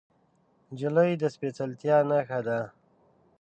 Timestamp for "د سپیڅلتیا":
1.21-1.97